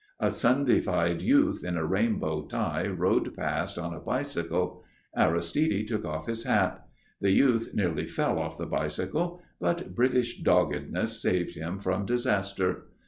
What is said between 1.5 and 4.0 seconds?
in a rainbow tie rode past on a